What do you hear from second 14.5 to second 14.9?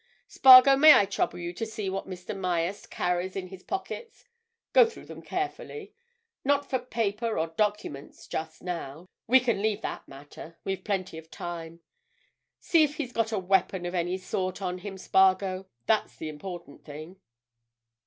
on